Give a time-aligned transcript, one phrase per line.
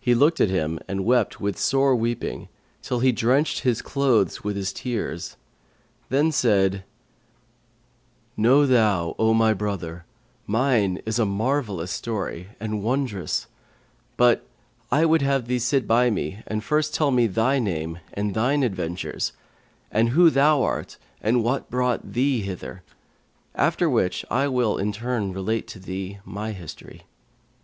[0.00, 2.48] He looked at him and wept with sore weeping,
[2.82, 5.36] till he drenched his clothes with his tears;
[6.08, 6.82] then said,
[8.36, 10.04] 'Know thou, O my brother,
[10.48, 13.46] mine is a marvellous story and a wondrous;
[14.16, 14.44] but
[14.90, 18.64] I would have thee sit by me and first tell me thy name and thine
[18.64, 19.30] adventures
[19.92, 22.82] and who thou art and what brought thee hither;
[23.54, 27.04] after which I will, in turn, relate to thee my history.'